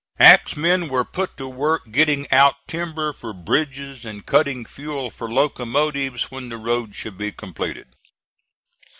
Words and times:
Axemen 0.19 0.87
were 0.89 1.05
put 1.05 1.37
to 1.37 1.47
work 1.47 1.91
getting 1.91 2.25
out 2.31 2.55
timber 2.67 3.13
for 3.13 3.33
bridges 3.33 4.03
and 4.03 4.25
cutting 4.25 4.65
fuel 4.65 5.11
for 5.11 5.29
locomotives 5.29 6.31
when 6.31 6.49
the 6.49 6.57
road 6.57 6.95
should 6.95 7.19
be 7.19 7.31
completed. 7.31 7.89